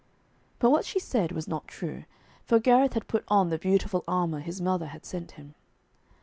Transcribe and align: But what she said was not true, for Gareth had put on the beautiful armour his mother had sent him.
But 0.57 0.71
what 0.71 0.83
she 0.83 0.97
said 0.97 1.31
was 1.31 1.47
not 1.47 1.67
true, 1.67 2.05
for 2.43 2.57
Gareth 2.57 2.93
had 2.93 3.07
put 3.07 3.23
on 3.27 3.49
the 3.49 3.59
beautiful 3.59 4.03
armour 4.07 4.39
his 4.39 4.59
mother 4.59 4.87
had 4.87 5.05
sent 5.05 5.33
him. 5.33 5.53